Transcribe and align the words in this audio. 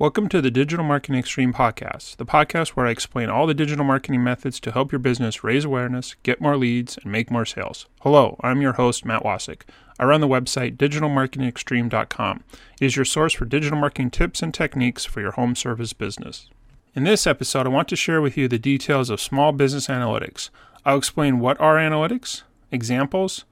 Welcome 0.00 0.28
to 0.28 0.40
the 0.40 0.52
Digital 0.52 0.84
Marketing 0.84 1.18
Extreme 1.18 1.54
podcast, 1.54 2.18
the 2.18 2.24
podcast 2.24 2.68
where 2.68 2.86
I 2.86 2.92
explain 2.92 3.28
all 3.28 3.48
the 3.48 3.52
digital 3.52 3.84
marketing 3.84 4.22
methods 4.22 4.60
to 4.60 4.70
help 4.70 4.92
your 4.92 5.00
business 5.00 5.42
raise 5.42 5.64
awareness, 5.64 6.14
get 6.22 6.40
more 6.40 6.56
leads, 6.56 6.96
and 6.98 7.10
make 7.10 7.32
more 7.32 7.44
sales. 7.44 7.86
Hello, 8.02 8.38
I'm 8.40 8.60
your 8.60 8.74
host, 8.74 9.04
Matt 9.04 9.24
Wasick. 9.24 9.62
I 9.98 10.04
run 10.04 10.20
the 10.20 10.28
website 10.28 10.76
digitalmarketingextreme.com. 10.76 12.44
It 12.80 12.84
is 12.84 12.94
your 12.94 13.04
source 13.04 13.32
for 13.32 13.44
digital 13.44 13.76
marketing 13.76 14.12
tips 14.12 14.40
and 14.40 14.54
techniques 14.54 15.04
for 15.04 15.20
your 15.20 15.32
home 15.32 15.56
service 15.56 15.92
business. 15.92 16.48
In 16.94 17.02
this 17.02 17.26
episode, 17.26 17.66
I 17.66 17.70
want 17.70 17.88
to 17.88 17.96
share 17.96 18.20
with 18.20 18.36
you 18.36 18.46
the 18.46 18.56
details 18.56 19.10
of 19.10 19.20
small 19.20 19.50
business 19.50 19.88
analytics. 19.88 20.50
I'll 20.84 20.98
explain 20.98 21.40
what 21.40 21.60
are 21.60 21.74
analytics, 21.74 22.42
examples, 22.70 23.46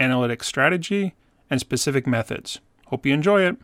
analytics 0.00 0.42
strategy, 0.42 1.14
and 1.48 1.60
specific 1.60 2.04
methods. 2.04 2.58
Hope 2.86 3.06
you 3.06 3.14
enjoy 3.14 3.42
it. 3.42 3.58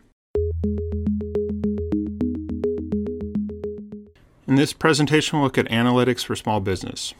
In 4.54 4.58
this 4.58 4.72
presentation, 4.72 5.36
we'll 5.40 5.46
look 5.46 5.58
at 5.58 5.66
analytics 5.66 6.24
for 6.24 6.36
small 6.36 6.60
business. 6.60 7.12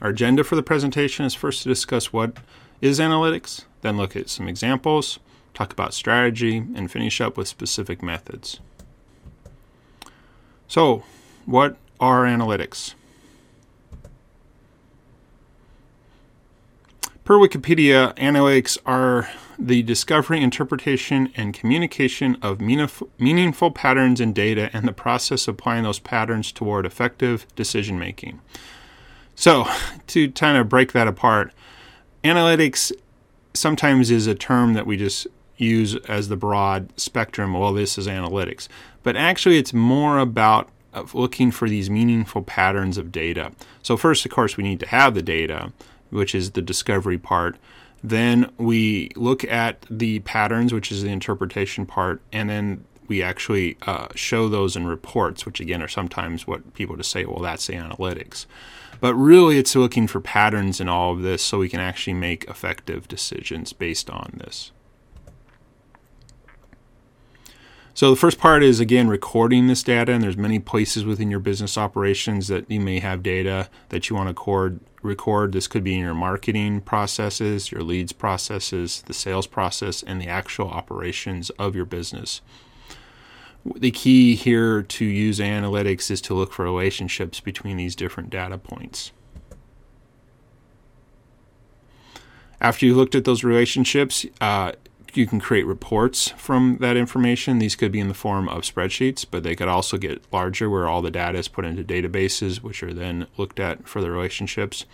Our 0.00 0.10
agenda 0.10 0.44
for 0.44 0.54
the 0.54 0.62
presentation 0.62 1.24
is 1.24 1.34
first 1.34 1.64
to 1.64 1.68
discuss 1.68 2.12
what 2.12 2.36
is 2.80 3.00
analytics, 3.00 3.64
then 3.82 3.96
look 3.96 4.14
at 4.14 4.30
some 4.30 4.46
examples, 4.46 5.18
talk 5.52 5.72
about 5.72 5.94
strategy, 5.94 6.58
and 6.58 6.88
finish 6.88 7.20
up 7.20 7.36
with 7.36 7.48
specific 7.48 8.04
methods. 8.04 8.60
So, 10.68 11.02
what 11.44 11.76
are 11.98 12.22
analytics? 12.22 12.94
Per 17.30 17.38
Wikipedia, 17.38 18.12
analytics 18.16 18.76
are 18.84 19.30
the 19.56 19.84
discovery, 19.84 20.42
interpretation, 20.42 21.32
and 21.36 21.54
communication 21.54 22.36
of 22.42 22.60
meaningful 22.60 23.70
patterns 23.70 24.20
in 24.20 24.32
data 24.32 24.68
and 24.72 24.88
the 24.88 24.92
process 24.92 25.46
of 25.46 25.54
applying 25.54 25.84
those 25.84 26.00
patterns 26.00 26.50
toward 26.50 26.84
effective 26.84 27.46
decision 27.54 28.00
making. 28.00 28.40
So, 29.36 29.68
to 30.08 30.32
kind 30.32 30.58
of 30.58 30.68
break 30.68 30.90
that 30.90 31.06
apart, 31.06 31.52
analytics 32.24 32.90
sometimes 33.54 34.10
is 34.10 34.26
a 34.26 34.34
term 34.34 34.74
that 34.74 34.84
we 34.84 34.96
just 34.96 35.28
use 35.56 35.94
as 36.08 36.30
the 36.30 36.36
broad 36.36 36.92
spectrum. 36.98 37.52
Well, 37.52 37.72
this 37.72 37.96
is 37.96 38.08
analytics. 38.08 38.66
But 39.04 39.14
actually, 39.14 39.56
it's 39.56 39.72
more 39.72 40.18
about 40.18 40.68
uh, 40.92 41.04
looking 41.14 41.52
for 41.52 41.68
these 41.68 41.88
meaningful 41.88 42.42
patterns 42.42 42.98
of 42.98 43.12
data. 43.12 43.52
So, 43.84 43.96
first, 43.96 44.24
of 44.24 44.32
course, 44.32 44.56
we 44.56 44.64
need 44.64 44.80
to 44.80 44.88
have 44.88 45.14
the 45.14 45.22
data, 45.22 45.72
which 46.10 46.34
is 46.34 46.52
the 46.52 46.62
discovery 46.62 47.18
part. 47.18 47.56
Then 48.02 48.50
we 48.56 49.10
look 49.16 49.44
at 49.44 49.84
the 49.90 50.20
patterns, 50.20 50.72
which 50.72 50.90
is 50.90 51.02
the 51.02 51.10
interpretation 51.10 51.86
part, 51.86 52.22
and 52.32 52.48
then 52.48 52.84
we 53.08 53.22
actually 53.22 53.76
uh, 53.82 54.06
show 54.14 54.48
those 54.48 54.76
in 54.76 54.86
reports, 54.86 55.44
which 55.44 55.60
again 55.60 55.82
are 55.82 55.88
sometimes 55.88 56.46
what 56.46 56.74
people 56.74 56.96
just 56.96 57.10
say, 57.10 57.24
well, 57.24 57.40
that's 57.40 57.66
the 57.66 57.74
analytics. 57.74 58.46
But 59.00 59.14
really, 59.14 59.58
it's 59.58 59.74
looking 59.74 60.06
for 60.06 60.20
patterns 60.20 60.80
in 60.80 60.88
all 60.88 61.12
of 61.12 61.22
this 61.22 61.42
so 61.42 61.58
we 61.58 61.68
can 61.68 61.80
actually 61.80 62.14
make 62.14 62.44
effective 62.44 63.08
decisions 63.08 63.72
based 63.72 64.10
on 64.10 64.34
this. 64.36 64.72
So 67.92 68.10
the 68.10 68.16
first 68.16 68.38
part 68.38 68.62
is 68.62 68.80
again 68.80 69.08
recording 69.08 69.66
this 69.66 69.82
data, 69.82 70.12
and 70.12 70.22
there's 70.22 70.36
many 70.36 70.58
places 70.58 71.04
within 71.04 71.30
your 71.30 71.40
business 71.40 71.76
operations 71.76 72.48
that 72.48 72.70
you 72.70 72.80
may 72.80 73.00
have 73.00 73.22
data 73.22 73.68
that 73.88 74.08
you 74.08 74.16
want 74.16 74.28
to 74.28 74.30
record. 74.30 74.80
Record. 75.02 75.52
This 75.52 75.66
could 75.66 75.82
be 75.82 75.94
in 75.94 76.00
your 76.00 76.12
marketing 76.12 76.82
processes, 76.82 77.72
your 77.72 77.82
leads 77.82 78.12
processes, 78.12 79.02
the 79.06 79.14
sales 79.14 79.46
process, 79.46 80.02
and 80.02 80.20
the 80.20 80.28
actual 80.28 80.68
operations 80.68 81.48
of 81.50 81.74
your 81.74 81.86
business. 81.86 82.42
The 83.64 83.90
key 83.90 84.34
here 84.36 84.82
to 84.82 85.04
use 85.06 85.38
analytics 85.38 86.10
is 86.10 86.20
to 86.22 86.34
look 86.34 86.52
for 86.52 86.66
relationships 86.66 87.40
between 87.40 87.78
these 87.78 87.96
different 87.96 88.28
data 88.28 88.58
points. 88.58 89.12
After 92.60 92.84
you 92.84 92.94
looked 92.94 93.14
at 93.14 93.24
those 93.24 93.42
relationships, 93.42 94.26
uh, 94.38 94.72
you 95.16 95.26
can 95.26 95.40
create 95.40 95.66
reports 95.66 96.28
from 96.28 96.78
that 96.80 96.96
information. 96.96 97.58
These 97.58 97.76
could 97.76 97.92
be 97.92 98.00
in 98.00 98.08
the 98.08 98.14
form 98.14 98.48
of 98.48 98.62
spreadsheets, 98.62 99.26
but 99.30 99.42
they 99.42 99.54
could 99.54 99.68
also 99.68 99.96
get 99.96 100.22
larger 100.32 100.68
where 100.68 100.88
all 100.88 101.02
the 101.02 101.10
data 101.10 101.38
is 101.38 101.48
put 101.48 101.64
into 101.64 101.84
databases, 101.84 102.58
which 102.58 102.82
are 102.82 102.94
then 102.94 103.26
looked 103.36 103.60
at 103.60 103.88
for 103.88 104.00
the 104.00 104.10
relationships. 104.10 104.84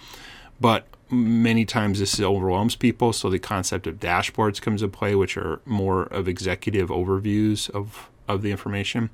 But 0.60 0.86
many 1.10 1.64
times 1.64 1.98
this 1.98 2.20
overwhelms 2.20 2.76
people, 2.76 3.12
so 3.12 3.30
the 3.30 3.38
concept 3.38 3.86
of 3.86 4.00
dashboards 4.00 4.60
comes 4.60 4.82
into 4.82 4.96
play, 4.96 5.14
which 5.14 5.36
are 5.36 5.60
more 5.64 6.04
of 6.04 6.28
executive 6.28 6.88
overviews 6.88 7.70
of, 7.70 8.08
of 8.26 8.42
the 8.42 8.50
information. 8.50 9.10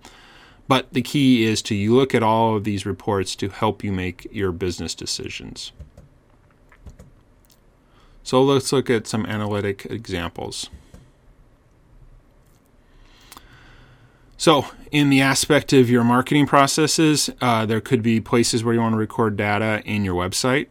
But 0.68 0.92
the 0.92 1.02
key 1.02 1.44
is 1.44 1.60
to 1.62 1.74
you 1.74 1.94
look 1.94 2.14
at 2.14 2.22
all 2.22 2.56
of 2.56 2.64
these 2.64 2.86
reports 2.86 3.34
to 3.36 3.48
help 3.48 3.82
you 3.82 3.92
make 3.92 4.26
your 4.30 4.52
business 4.52 4.94
decisions. 4.94 5.72
So 8.22 8.42
let's 8.42 8.72
look 8.72 8.88
at 8.88 9.06
some 9.06 9.26
analytic 9.26 9.86
examples. 9.90 10.70
So, 14.42 14.66
in 14.90 15.08
the 15.08 15.20
aspect 15.20 15.72
of 15.72 15.88
your 15.88 16.02
marketing 16.02 16.48
processes, 16.48 17.30
uh, 17.40 17.64
there 17.64 17.80
could 17.80 18.02
be 18.02 18.20
places 18.20 18.64
where 18.64 18.74
you 18.74 18.80
want 18.80 18.94
to 18.94 18.98
record 18.98 19.36
data 19.36 19.80
in 19.84 20.04
your 20.04 20.16
website. 20.16 20.66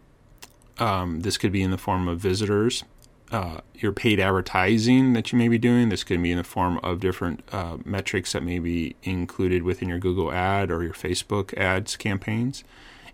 Um, 0.78 1.22
this 1.22 1.38
could 1.38 1.54
be 1.54 1.62
in 1.62 1.72
the 1.72 1.78
form 1.78 2.09
of 2.09 2.20
visitors. 2.20 2.84
Uh, 3.32 3.62
your 3.74 3.94
paid 3.94 4.20
advertising 4.20 5.14
that 5.14 5.32
you 5.32 5.38
may 5.38 5.48
be 5.48 5.58
doing. 5.58 5.88
This 5.88 6.04
could 6.04 6.22
be 6.22 6.32
in 6.32 6.38
the 6.38 6.44
form 6.44 6.80
of 6.84 7.00
different 7.00 7.46
uh, 7.54 7.78
metrics 7.86 8.34
that 8.34 8.44
may 8.44 8.59
be 8.59 8.98
included 9.04 9.64
within 9.64 9.88
your 9.88 10.00
Google 10.00 10.34
ad 10.34 10.70
or 10.70 10.84
your 10.84 10.92
Facebook 10.92 11.58
ads 11.58 11.96
campaigns. 11.96 12.66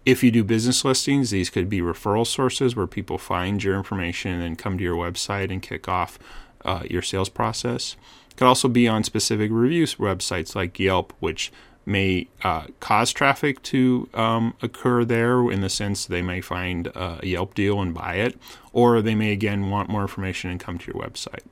If 0.07 0.23
you 0.23 0.31
do 0.31 0.43
business 0.43 0.83
listings, 0.83 1.29
these 1.29 1.51
could 1.51 1.69
be 1.69 1.81
referral 1.81 2.25
sources 2.25 2.75
where 2.75 2.87
people 2.87 3.19
find 3.19 3.63
your 3.63 3.75
information 3.75 4.31
and 4.31 4.41
then 4.41 4.55
come 4.55 4.79
to 4.79 4.83
your 4.83 4.95
website 4.95 5.51
and 5.51 5.61
kick 5.61 5.87
off 5.87 6.17
uh, 6.65 6.81
your 6.89 7.03
sales 7.03 7.29
process 7.29 7.95
could 8.37 8.47
also 8.47 8.67
be 8.69 8.87
on 8.87 9.03
specific 9.03 9.51
reviews 9.51 9.95
websites 9.95 10.55
like 10.55 10.79
Yelp, 10.79 11.11
which 11.19 11.51
may 11.85 12.27
uh, 12.43 12.67
cause 12.79 13.11
traffic 13.11 13.61
to 13.63 14.09
um, 14.13 14.53
occur 14.61 15.03
there 15.03 15.49
in 15.51 15.61
the 15.61 15.69
sense 15.69 16.05
they 16.05 16.21
may 16.21 16.39
find 16.41 16.87
a 16.87 17.19
Yelp 17.23 17.53
deal 17.55 17.81
and 17.81 17.93
buy 17.93 18.15
it, 18.15 18.37
or 18.73 19.01
they 19.01 19.15
may 19.15 19.31
again 19.31 19.69
want 19.69 19.89
more 19.89 20.01
information 20.01 20.49
and 20.49 20.59
come 20.59 20.77
to 20.77 20.91
your 20.91 21.01
website. 21.01 21.43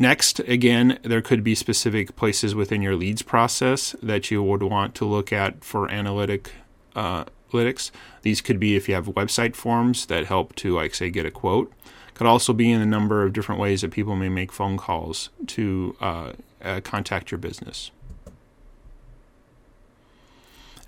Next, 0.00 0.38
again, 0.40 1.00
there 1.02 1.20
could 1.20 1.42
be 1.42 1.56
specific 1.56 2.14
places 2.14 2.54
within 2.54 2.80
your 2.80 2.94
leads 2.94 3.22
process 3.22 3.96
that 4.00 4.30
you 4.30 4.42
would 4.42 4.62
want 4.62 4.94
to 4.94 5.04
look 5.04 5.32
at 5.32 5.64
for 5.64 5.90
analytic 5.90 6.52
uh, 6.94 7.24
analytics. 7.50 7.90
These 8.22 8.40
could 8.40 8.60
be 8.60 8.76
if 8.76 8.88
you 8.88 8.94
have 8.94 9.06
website 9.06 9.54
forms 9.54 10.06
that 10.06 10.26
help 10.26 10.54
to, 10.56 10.74
like, 10.74 10.94
say, 10.94 11.10
get 11.10 11.26
a 11.26 11.30
quote 11.30 11.72
could 12.18 12.26
also 12.26 12.52
be 12.52 12.72
in 12.72 12.80
a 12.80 12.86
number 12.86 13.22
of 13.22 13.32
different 13.32 13.60
ways 13.60 13.82
that 13.82 13.92
people 13.92 14.16
may 14.16 14.28
make 14.28 14.50
phone 14.50 14.76
calls 14.76 15.30
to 15.46 15.96
uh, 16.00 16.32
uh, 16.60 16.80
contact 16.80 17.30
your 17.30 17.38
business. 17.38 17.92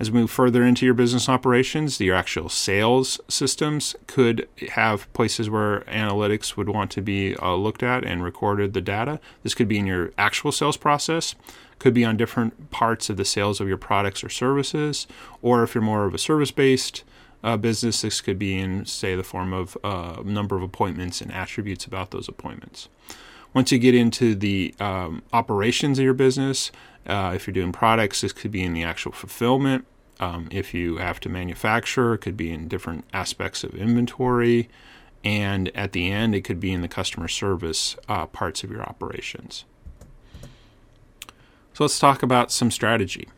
As 0.00 0.10
we 0.10 0.18
move 0.18 0.30
further 0.30 0.64
into 0.64 0.86
your 0.86 0.94
business 0.94 1.28
operations, 1.28 2.00
your 2.00 2.16
actual 2.16 2.48
sales 2.48 3.20
systems 3.28 3.94
could 4.06 4.48
have 4.70 5.12
places 5.12 5.50
where 5.50 5.80
analytics 5.80 6.56
would 6.56 6.70
want 6.70 6.90
to 6.92 7.02
be 7.02 7.36
uh, 7.36 7.54
looked 7.54 7.82
at 7.82 8.02
and 8.02 8.24
recorded 8.24 8.72
the 8.72 8.80
data. 8.80 9.20
This 9.42 9.52
could 9.52 9.68
be 9.68 9.78
in 9.78 9.86
your 9.86 10.12
actual 10.16 10.52
sales 10.52 10.78
process, 10.78 11.34
could 11.78 11.92
be 11.92 12.02
on 12.02 12.16
different 12.16 12.70
parts 12.70 13.10
of 13.10 13.18
the 13.18 13.26
sales 13.26 13.60
of 13.60 13.68
your 13.68 13.76
products 13.76 14.24
or 14.24 14.30
services, 14.30 15.06
or 15.42 15.62
if 15.64 15.74
you're 15.74 15.84
more 15.84 16.06
of 16.06 16.14
a 16.14 16.18
service 16.18 16.50
based 16.50 17.04
uh, 17.44 17.58
business. 17.58 18.00
This 18.00 18.22
could 18.22 18.38
be 18.38 18.58
in, 18.58 18.86
say, 18.86 19.14
the 19.14 19.22
form 19.22 19.52
of 19.52 19.76
a 19.84 19.86
uh, 19.86 20.22
number 20.24 20.56
of 20.56 20.62
appointments 20.62 21.20
and 21.20 21.30
attributes 21.30 21.84
about 21.84 22.10
those 22.10 22.26
appointments. 22.26 22.88
Once 23.52 23.70
you 23.70 23.78
get 23.78 23.94
into 23.94 24.34
the 24.34 24.74
um, 24.80 25.22
operations 25.34 25.98
of 25.98 26.04
your 26.06 26.14
business, 26.14 26.70
uh, 27.06 27.32
if 27.34 27.46
you're 27.46 27.54
doing 27.54 27.72
products, 27.72 28.20
this 28.22 28.32
could 28.32 28.50
be 28.50 28.62
in 28.62 28.72
the 28.72 28.84
actual 28.84 29.12
fulfillment. 29.12 29.84
Um, 30.20 30.48
if 30.50 30.74
you 30.74 30.98
have 30.98 31.18
to 31.20 31.30
manufacture, 31.30 32.14
it 32.14 32.18
could 32.18 32.36
be 32.36 32.52
in 32.52 32.68
different 32.68 33.04
aspects 33.12 33.64
of 33.64 33.74
inventory. 33.74 34.68
And 35.24 35.74
at 35.74 35.92
the 35.92 36.10
end, 36.10 36.34
it 36.34 36.42
could 36.42 36.60
be 36.60 36.72
in 36.72 36.82
the 36.82 36.88
customer 36.88 37.26
service 37.26 37.96
uh, 38.08 38.26
parts 38.26 38.62
of 38.62 38.70
your 38.70 38.82
operations. 38.82 39.64
So 41.72 41.84
let's 41.84 41.98
talk 41.98 42.22
about 42.22 42.52
some 42.52 42.70
strategy. 42.70 43.28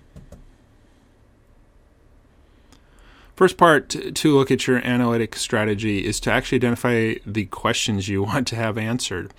First 3.36 3.56
part 3.56 3.88
to 3.88 4.36
look 4.36 4.50
at 4.50 4.66
your 4.66 4.78
analytic 4.78 5.36
strategy 5.36 6.04
is 6.04 6.20
to 6.20 6.32
actually 6.32 6.56
identify 6.56 7.14
the 7.24 7.46
questions 7.46 8.08
you 8.08 8.22
want 8.24 8.46
to 8.48 8.56
have 8.56 8.76
answered. 8.76 9.32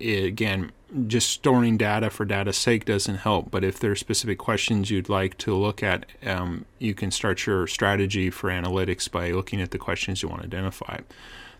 Again, 0.00 0.70
just 1.06 1.30
storing 1.30 1.76
data 1.76 2.10
for 2.10 2.24
data's 2.24 2.56
sake 2.56 2.84
doesn't 2.84 3.16
help, 3.16 3.50
but 3.50 3.64
if 3.64 3.78
there 3.78 3.92
are 3.92 3.96
specific 3.96 4.38
questions 4.38 4.90
you'd 4.90 5.08
like 5.08 5.38
to 5.38 5.54
look 5.54 5.82
at, 5.82 6.06
um, 6.26 6.64
you 6.78 6.94
can 6.94 7.10
start 7.10 7.46
your 7.46 7.66
strategy 7.66 8.30
for 8.30 8.50
analytics 8.50 9.10
by 9.10 9.30
looking 9.30 9.60
at 9.60 9.70
the 9.70 9.78
questions 9.78 10.22
you 10.22 10.28
want 10.28 10.42
to 10.42 10.46
identify. 10.46 10.98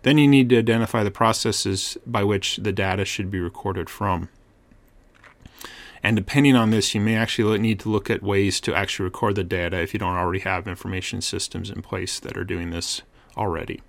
Then 0.02 0.18
you 0.18 0.26
need 0.26 0.48
to 0.50 0.58
identify 0.58 1.04
the 1.04 1.10
processes 1.10 1.96
by 2.06 2.24
which 2.24 2.56
the 2.56 2.72
data 2.72 3.04
should 3.04 3.30
be 3.30 3.40
recorded 3.40 3.90
from. 3.90 4.28
And 6.02 6.16
depending 6.16 6.56
on 6.56 6.70
this, 6.70 6.94
you 6.94 7.00
may 7.00 7.14
actually 7.14 7.58
need 7.58 7.80
to 7.80 7.90
look 7.90 8.08
at 8.08 8.22
ways 8.22 8.60
to 8.62 8.74
actually 8.74 9.04
record 9.04 9.34
the 9.34 9.44
data 9.44 9.78
if 9.80 9.92
you 9.92 10.00
don't 10.00 10.16
already 10.16 10.40
have 10.40 10.66
information 10.66 11.20
systems 11.20 11.70
in 11.70 11.82
place 11.82 12.18
that 12.20 12.38
are 12.38 12.44
doing 12.44 12.70
this 12.70 13.02
already. 13.36 13.82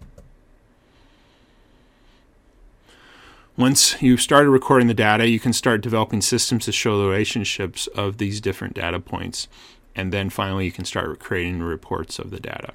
Once 3.61 4.01
you've 4.01 4.19
started 4.19 4.49
recording 4.49 4.87
the 4.87 4.93
data, 4.95 5.29
you 5.29 5.39
can 5.39 5.53
start 5.53 5.81
developing 5.81 6.19
systems 6.19 6.65
to 6.65 6.71
show 6.71 6.97
the 6.97 7.07
relationships 7.07 7.85
of 7.93 8.17
these 8.17 8.41
different 8.41 8.73
data 8.73 8.99
points. 8.99 9.47
And 9.95 10.11
then 10.11 10.31
finally, 10.31 10.65
you 10.65 10.71
can 10.71 10.83
start 10.83 11.19
creating 11.19 11.61
reports 11.61 12.17
of 12.17 12.31
the 12.31 12.39
data. 12.39 12.73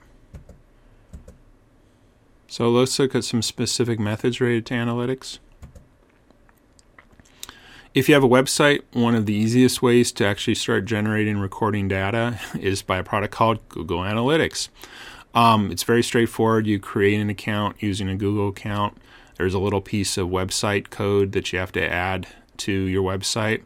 So 2.47 2.71
let's 2.71 2.97
look 3.01 3.17
at 3.17 3.25
some 3.25 3.43
specific 3.43 3.99
methods 3.99 4.41
related 4.41 4.65
to 4.67 4.75
analytics. 4.75 5.41
If 7.93 8.09
you 8.09 8.15
have 8.15 8.23
a 8.23 8.29
website, 8.29 8.83
one 8.93 9.17
of 9.17 9.27
the 9.27 9.35
easiest 9.35 9.83
ways 9.83 10.13
to 10.13 10.25
actually 10.25 10.55
start 10.55 10.85
generating 10.85 11.39
recording 11.39 11.89
data 11.89 12.39
is 12.61 12.83
by 12.83 12.99
a 12.99 13.03
product 13.03 13.35
called 13.35 13.59
Google 13.69 14.03
Analytics. 14.03 14.69
Um, 15.35 15.73
it's 15.73 15.83
very 15.83 16.05
straightforward. 16.05 16.69
You 16.69 16.79
create 16.79 17.21
an 17.21 17.29
account 17.29 17.83
using 17.83 18.09
a 18.09 18.15
Google 18.15 18.51
account. 18.51 18.97
There's 19.37 19.55
a 19.55 19.59
little 19.59 19.81
piece 19.81 20.17
of 20.17 20.29
website 20.29 20.91
code 20.91 21.33
that 21.33 21.53
you 21.53 21.59
have 21.59 21.73
to 21.73 21.87
add 21.87 22.27
to 22.59 22.73
your 22.73 23.03
website. 23.03 23.63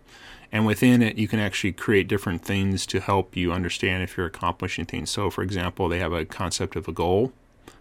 And 0.52 0.66
within 0.66 1.00
it, 1.00 1.16
you 1.16 1.28
can 1.28 1.38
actually 1.38 1.72
create 1.72 2.08
different 2.08 2.44
things 2.44 2.84
to 2.86 3.00
help 3.00 3.36
you 3.36 3.52
understand 3.52 4.02
if 4.02 4.16
you're 4.16 4.26
accomplishing 4.26 4.84
things. 4.84 5.10
So, 5.10 5.30
for 5.30 5.42
example, 5.42 5.88
they 5.88 6.00
have 6.00 6.12
a 6.12 6.24
concept 6.24 6.74
of 6.74 6.88
a 6.88 6.92
goal 6.92 7.32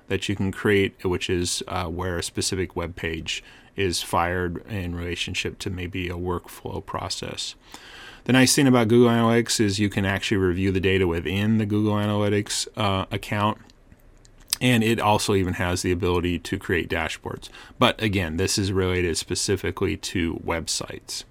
that 0.08 0.30
you 0.30 0.36
can 0.36 0.52
create, 0.52 1.04
which 1.04 1.30
is 1.30 1.64
uh, 1.68 1.86
where 1.86 2.18
a 2.18 2.24
specific 2.24 2.76
web 2.76 2.96
page 2.96 3.44
is 3.76 4.04
fired 4.04 4.66
in 4.68 4.96
relationship 4.96 5.58
to 5.60 5.70
maybe 5.70 6.10
a 6.10 6.16
workflow 6.16 6.86
process. 6.86 7.56
The 8.26 8.34
nice 8.34 8.54
thing 8.54 8.68
about 8.68 8.90
Google 8.90 9.10
Analytics 9.10 9.60
is 9.60 9.80
you 9.80 9.90
can 9.90 10.06
actually 10.06 10.38
review 10.38 10.72
the 10.72 10.80
data 10.80 11.08
within 11.08 11.58
the 11.58 11.66
Google 11.66 11.94
Analytics 11.94 12.68
uh, 12.78 13.06
account 13.10 13.60
and 14.62 14.84
it 14.84 15.00
also 15.00 15.36
even 15.36 15.56
has 15.56 15.82
the 15.82 15.92
ability 15.92 16.40
to 16.40 16.58
create 16.58 16.90
dashboards. 16.90 17.50
But 17.78 18.02
again, 18.02 18.38
this 18.38 18.58
is 18.58 18.72
related 18.72 19.18
specifically 19.18 19.98
to 19.98 20.36
websites. 20.46 21.24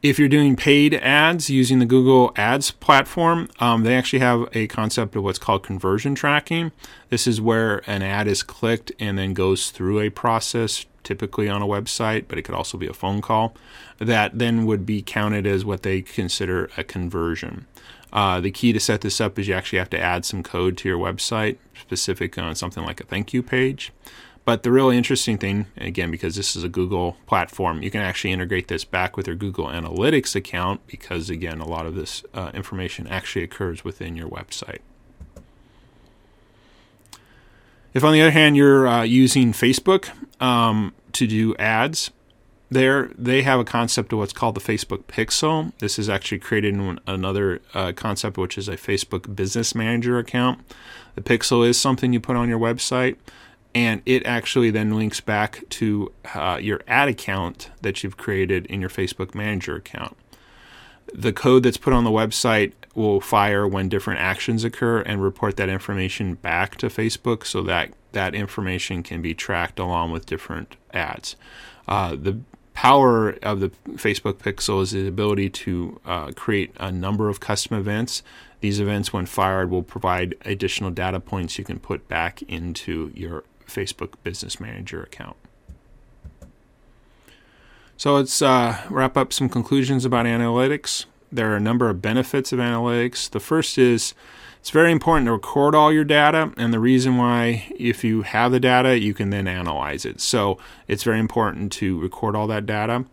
If 0.00 0.16
you're 0.16 0.28
doing 0.28 0.54
paid 0.54 0.94
ads 0.94 1.50
using 1.50 1.80
the 1.80 1.84
Google 1.84 2.32
Ads 2.36 2.70
platform, 2.70 3.48
um, 3.58 3.82
they 3.82 3.96
actually 3.96 4.20
have 4.20 4.48
a 4.52 4.68
concept 4.68 5.16
of 5.16 5.24
what's 5.24 5.40
called 5.40 5.64
conversion 5.64 6.14
tracking. 6.14 6.70
This 7.08 7.26
is 7.26 7.40
where 7.40 7.82
an 7.90 8.02
ad 8.02 8.28
is 8.28 8.44
clicked 8.44 8.92
and 9.00 9.18
then 9.18 9.34
goes 9.34 9.72
through 9.72 9.98
a 9.98 10.10
process, 10.10 10.86
typically 11.02 11.48
on 11.48 11.62
a 11.62 11.66
website, 11.66 12.26
but 12.28 12.38
it 12.38 12.42
could 12.42 12.54
also 12.54 12.78
be 12.78 12.86
a 12.86 12.92
phone 12.92 13.20
call, 13.20 13.56
that 13.98 14.38
then 14.38 14.66
would 14.66 14.86
be 14.86 15.02
counted 15.02 15.48
as 15.48 15.64
what 15.64 15.82
they 15.82 16.00
consider 16.00 16.70
a 16.76 16.84
conversion. 16.84 17.66
Uh, 18.12 18.40
the 18.40 18.50
key 18.50 18.72
to 18.72 18.80
set 18.80 19.02
this 19.02 19.20
up 19.20 19.38
is 19.38 19.48
you 19.48 19.54
actually 19.54 19.78
have 19.78 19.90
to 19.90 20.00
add 20.00 20.24
some 20.24 20.42
code 20.42 20.76
to 20.78 20.88
your 20.88 20.98
website, 20.98 21.58
specific 21.78 22.38
on 22.38 22.54
something 22.54 22.84
like 22.84 23.00
a 23.00 23.04
thank 23.04 23.32
you 23.32 23.42
page. 23.42 23.92
But 24.44 24.62
the 24.62 24.72
really 24.72 24.96
interesting 24.96 25.36
thing, 25.36 25.66
again, 25.76 26.10
because 26.10 26.34
this 26.34 26.56
is 26.56 26.64
a 26.64 26.70
Google 26.70 27.18
platform, 27.26 27.82
you 27.82 27.90
can 27.90 28.00
actually 28.00 28.32
integrate 28.32 28.68
this 28.68 28.82
back 28.82 29.14
with 29.14 29.26
your 29.26 29.36
Google 29.36 29.66
Analytics 29.66 30.34
account 30.34 30.86
because, 30.86 31.28
again, 31.28 31.60
a 31.60 31.68
lot 31.68 31.84
of 31.84 31.94
this 31.94 32.24
uh, 32.32 32.50
information 32.54 33.06
actually 33.08 33.44
occurs 33.44 33.84
within 33.84 34.16
your 34.16 34.28
website. 34.28 34.78
If, 37.92 38.02
on 38.04 38.14
the 38.14 38.22
other 38.22 38.30
hand, 38.30 38.56
you're 38.56 38.88
uh, 38.88 39.02
using 39.02 39.52
Facebook 39.52 40.08
um, 40.40 40.94
to 41.12 41.26
do 41.26 41.54
ads, 41.56 42.10
there 42.70 43.10
they 43.16 43.42
have 43.42 43.60
a 43.60 43.64
concept 43.64 44.12
of 44.12 44.18
what's 44.18 44.32
called 44.32 44.54
the 44.54 44.60
Facebook 44.60 45.04
Pixel. 45.04 45.72
This 45.78 45.98
is 45.98 46.08
actually 46.08 46.38
created 46.38 46.74
in 46.74 47.00
another 47.06 47.60
uh, 47.74 47.92
concept, 47.92 48.36
which 48.36 48.58
is 48.58 48.68
a 48.68 48.76
Facebook 48.76 49.34
Business 49.34 49.74
Manager 49.74 50.18
account. 50.18 50.60
The 51.14 51.22
Pixel 51.22 51.66
is 51.66 51.80
something 51.80 52.12
you 52.12 52.20
put 52.20 52.36
on 52.36 52.48
your 52.48 52.58
website, 52.58 53.16
and 53.74 54.02
it 54.04 54.24
actually 54.26 54.70
then 54.70 54.96
links 54.96 55.20
back 55.20 55.64
to 55.70 56.12
uh, 56.34 56.58
your 56.60 56.80
ad 56.86 57.08
account 57.08 57.70
that 57.80 58.02
you've 58.02 58.16
created 58.16 58.66
in 58.66 58.80
your 58.80 58.90
Facebook 58.90 59.34
Manager 59.34 59.76
account. 59.76 60.16
The 61.14 61.32
code 61.32 61.62
that's 61.62 61.78
put 61.78 61.94
on 61.94 62.04
the 62.04 62.10
website 62.10 62.72
will 62.94 63.20
fire 63.20 63.66
when 63.66 63.88
different 63.88 64.20
actions 64.20 64.62
occur 64.62 65.00
and 65.00 65.22
report 65.22 65.56
that 65.56 65.68
information 65.70 66.34
back 66.34 66.76
to 66.76 66.88
Facebook 66.88 67.46
so 67.46 67.62
that 67.62 67.92
that 68.12 68.34
information 68.34 69.02
can 69.02 69.22
be 69.22 69.34
tracked 69.34 69.78
along 69.78 70.12
with 70.12 70.26
different 70.26 70.76
ads. 70.92 71.36
Uh, 71.86 72.16
the 72.16 72.38
power 72.78 73.30
of 73.42 73.58
the 73.58 73.70
Facebook 73.94 74.34
Pixel 74.34 74.80
is 74.82 74.92
the 74.92 75.08
ability 75.08 75.50
to 75.50 76.00
uh, 76.06 76.30
create 76.36 76.70
a 76.78 76.92
number 76.92 77.28
of 77.28 77.40
custom 77.40 77.76
events. 77.76 78.22
These 78.60 78.78
events, 78.78 79.12
when 79.12 79.26
fired, 79.26 79.68
will 79.68 79.82
provide 79.82 80.36
additional 80.44 80.92
data 80.92 81.18
points 81.18 81.58
you 81.58 81.64
can 81.64 81.80
put 81.80 82.06
back 82.06 82.40
into 82.42 83.10
your 83.16 83.42
Facebook 83.66 84.12
Business 84.22 84.60
Manager 84.60 85.02
account. 85.02 85.34
So 87.96 88.14
let's 88.14 88.40
uh, 88.40 88.80
wrap 88.88 89.16
up 89.16 89.32
some 89.32 89.48
conclusions 89.48 90.04
about 90.04 90.26
analytics. 90.26 91.06
There 91.30 91.52
are 91.52 91.56
a 91.56 91.60
number 91.60 91.90
of 91.90 92.00
benefits 92.00 92.52
of 92.52 92.58
analytics. 92.58 93.28
The 93.28 93.40
first 93.40 93.78
is 93.78 94.14
it's 94.60 94.70
very 94.70 94.90
important 94.90 95.26
to 95.26 95.32
record 95.32 95.74
all 95.74 95.92
your 95.92 96.04
data, 96.04 96.52
and 96.56 96.72
the 96.72 96.80
reason 96.80 97.16
why, 97.16 97.72
if 97.78 98.02
you 98.02 98.22
have 98.22 98.52
the 98.52 98.60
data, 98.60 98.98
you 98.98 99.14
can 99.14 99.30
then 99.30 99.46
analyze 99.46 100.04
it. 100.04 100.20
So 100.20 100.58
it's 100.86 101.04
very 101.04 101.20
important 101.20 101.72
to 101.72 101.98
record 102.00 102.34
all 102.34 102.46
that 102.48 102.66
data. 102.66 103.04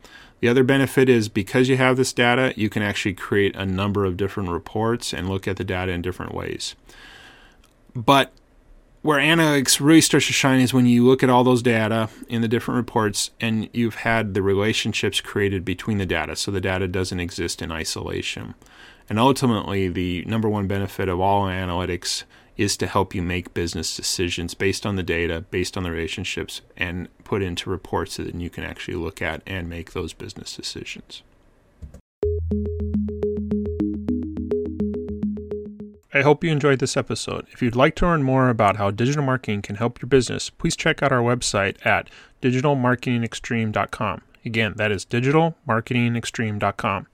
The 0.41 0.47
other 0.49 0.63
benefit 0.63 1.07
is 1.07 1.29
because 1.29 1.69
you 1.69 1.77
have 1.77 1.97
this 1.97 2.13
data, 2.13 2.53
you 2.55 2.69
can 2.69 2.81
actually 2.81 3.13
create 3.13 3.55
a 3.55 3.65
number 3.65 4.05
of 4.05 4.17
different 4.17 4.49
reports 4.49 5.13
and 5.13 5.29
look 5.29 5.47
at 5.47 5.57
the 5.57 5.63
data 5.63 5.91
in 5.91 6.01
different 6.01 6.33
ways. 6.33 6.75
But 7.95 8.33
where 9.05 9.19
analytics 9.19 9.79
really 9.79 10.01
starts 10.01 10.25
to 10.25 10.33
shine 10.33 10.59
is 10.59 10.73
when 10.73 10.87
you 10.87 11.05
look 11.05 11.21
at 11.21 11.29
all 11.29 11.43
those 11.43 11.61
data 11.61 12.09
in 12.27 12.41
the 12.41 12.47
different 12.47 12.75
reports 12.75 13.29
and 13.39 13.69
you've 13.71 13.97
had 13.97 14.33
the 14.33 14.41
relationships 14.41 15.21
created 15.21 15.63
between 15.63 15.99
the 15.99 16.07
data, 16.07 16.35
so 16.35 16.49
the 16.49 16.59
data 16.59 16.87
doesn't 16.87 17.19
exist 17.19 17.61
in 17.61 17.71
isolation. 17.71 18.55
And 19.07 19.19
ultimately, 19.19 19.89
the 19.89 20.25
number 20.25 20.49
one 20.49 20.65
benefit 20.65 21.07
of 21.07 21.19
all 21.19 21.43
analytics 21.43 22.23
is 22.57 22.75
to 22.77 22.87
help 22.87 23.13
you 23.13 23.21
make 23.21 23.53
business 23.53 23.95
decisions 23.95 24.55
based 24.55 24.87
on 24.87 24.95
the 24.95 25.03
data, 25.03 25.45
based 25.51 25.77
on 25.77 25.83
the 25.83 25.91
relationships, 25.91 26.61
and 26.75 27.07
put 27.23 27.43
into 27.43 27.69
reports 27.69 28.17
that 28.17 28.33
you 28.33 28.49
can 28.49 28.63
actually 28.63 28.95
look 28.95 29.21
at 29.21 29.43
and 29.45 29.69
make 29.69 29.93
those 29.93 30.13
business 30.13 30.55
decisions. 30.55 31.21
I 36.15 36.21
hope 36.21 36.45
you 36.45 36.49
enjoyed 36.49 36.79
this 36.79 36.95
episode. 36.95 37.45
If 37.51 37.61
you'd 37.61 37.75
like 37.75 37.95
to 37.95 38.05
learn 38.05 38.23
more 38.23 38.47
about 38.47 38.77
how 38.77 38.89
digital 38.89 39.21
marketing 39.21 39.63
can 39.63 39.75
help 39.75 40.01
your 40.01 40.07
business, 40.07 40.49
please 40.49 40.77
check 40.77 41.03
out 41.03 41.11
our 41.11 41.19
website 41.19 41.85
at 41.85 42.09
digitalmarketingextreme.com. 42.41 44.21
Again, 44.45 44.75
that 44.77 44.93
is 44.93 45.05
digitalmarketingextreme.com. 45.05 47.07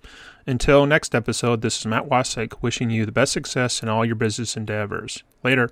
Until 0.46 0.86
next 0.86 1.16
episode, 1.16 1.64
this 1.64 1.80
is 1.80 1.88
Matt 1.88 2.10
Wasik 2.10 2.62
wishing 2.62 2.92
you 2.92 3.08
the 3.08 3.12
best 3.12 3.34
success 3.34 3.82
in 3.82 3.90
all 3.90 4.06
your 4.06 4.14
business 4.14 4.56
endeavors. 4.56 5.24
Later. 5.44 5.72